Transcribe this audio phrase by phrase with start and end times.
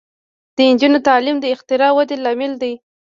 [0.55, 2.73] د نجونو تعلیم د اختراع ودې لامل دی.